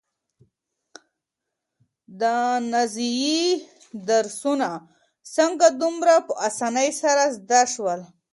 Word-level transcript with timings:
د 2.21 2.23
نازيې 2.71 3.41
درسونه 4.09 4.69
څنګه 5.35 5.67
دومره 5.81 6.13
په 6.27 6.33
اسانۍ 6.47 6.89
سره 7.01 7.23
زده 7.37 7.61
شول؟ 7.73 8.01